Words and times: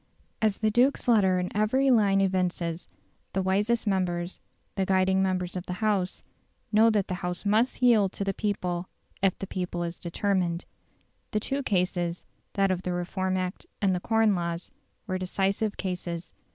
As 0.41 0.57
the 0.61 0.71
duke's 0.71 1.07
letter 1.07 1.37
in 1.37 1.55
every 1.55 1.91
line 1.91 2.21
evinces, 2.21 2.87
the 3.33 3.43
wisest 3.43 3.85
members, 3.85 4.41
the 4.73 4.83
guiding 4.83 5.21
members 5.21 5.55
of 5.55 5.67
the 5.67 5.73
House, 5.73 6.23
know 6.71 6.89
that 6.89 7.07
the 7.07 7.13
House 7.21 7.45
must 7.45 7.83
yield 7.83 8.11
to 8.13 8.23
the 8.23 8.33
people 8.33 8.89
if 9.21 9.37
the 9.37 9.45
people 9.45 9.83
is 9.83 9.99
determined. 9.99 10.65
The 11.29 11.39
two 11.39 11.61
cases 11.61 12.25
that 12.53 12.71
of 12.71 12.81
the 12.81 12.93
Reform 12.93 13.37
Act 13.37 13.67
and 13.79 13.93
the 13.93 13.99
Corn 13.99 14.33
Laws 14.33 14.71
were 15.05 15.19
decisive 15.19 15.77
cases. 15.77 16.33